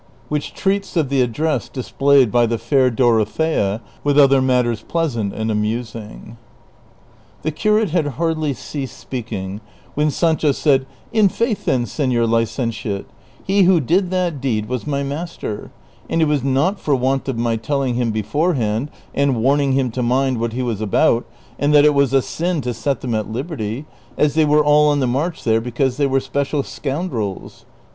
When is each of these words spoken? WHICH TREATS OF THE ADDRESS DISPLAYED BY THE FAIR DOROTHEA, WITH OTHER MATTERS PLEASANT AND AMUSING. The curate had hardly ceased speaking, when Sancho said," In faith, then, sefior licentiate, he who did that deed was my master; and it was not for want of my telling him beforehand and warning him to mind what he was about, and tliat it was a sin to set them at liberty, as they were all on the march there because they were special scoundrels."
WHICH 0.29 0.55
TREATS 0.55 0.97
OF 0.97 1.09
THE 1.09 1.21
ADDRESS 1.21 1.69
DISPLAYED 1.69 2.31
BY 2.31 2.45
THE 2.47 2.57
FAIR 2.57 2.89
DOROTHEA, 2.89 3.81
WITH 4.03 4.17
OTHER 4.17 4.41
MATTERS 4.41 4.81
PLEASANT 4.87 5.31
AND 5.31 5.51
AMUSING. 5.51 6.37
The 7.43 7.51
curate 7.51 7.91
had 7.91 8.07
hardly 8.17 8.51
ceased 8.55 8.97
speaking, 8.97 9.61
when 9.93 10.09
Sancho 10.09 10.53
said," 10.53 10.87
In 11.13 11.29
faith, 11.29 11.65
then, 11.65 11.85
sefior 11.85 12.27
licentiate, 12.27 13.05
he 13.43 13.61
who 13.65 13.79
did 13.79 14.09
that 14.09 14.41
deed 14.41 14.65
was 14.67 14.87
my 14.87 15.03
master; 15.03 15.69
and 16.09 16.19
it 16.19 16.25
was 16.27 16.43
not 16.43 16.79
for 16.79 16.95
want 16.95 17.27
of 17.29 17.37
my 17.37 17.55
telling 17.55 17.93
him 17.93 18.09
beforehand 18.09 18.89
and 19.13 19.37
warning 19.39 19.73
him 19.73 19.91
to 19.91 20.01
mind 20.01 20.39
what 20.39 20.53
he 20.53 20.63
was 20.63 20.81
about, 20.81 21.27
and 21.59 21.75
tliat 21.75 21.83
it 21.83 21.93
was 21.93 22.11
a 22.11 22.23
sin 22.23 22.59
to 22.61 22.73
set 22.73 23.01
them 23.01 23.13
at 23.13 23.29
liberty, 23.31 23.85
as 24.17 24.33
they 24.33 24.45
were 24.45 24.65
all 24.65 24.89
on 24.89 24.99
the 24.99 25.05
march 25.05 25.43
there 25.43 25.61
because 25.61 25.97
they 25.97 26.07
were 26.07 26.19
special 26.19 26.63
scoundrels." 26.63 27.65